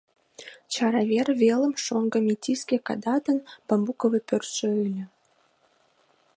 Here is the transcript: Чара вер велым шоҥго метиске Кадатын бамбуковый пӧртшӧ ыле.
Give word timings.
Чара 0.73 1.01
вер 1.11 1.27
велым 1.41 1.73
шоҥго 1.83 2.19
метиске 2.27 2.77
Кадатын 2.87 3.37
бамбуковый 3.67 4.21
пӧртшӧ 4.29 4.67
ыле. 4.85 5.03